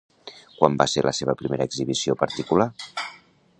Quan 0.59 0.77
va 0.81 0.87
ser 0.93 1.03
la 1.07 1.13
seva 1.19 1.35
primera 1.43 1.69
exhibició 1.71 2.19
particular? 2.25 2.69